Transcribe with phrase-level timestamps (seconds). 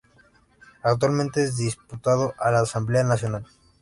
[0.81, 3.45] Actualmente es diputado a la Asamblea Nacional.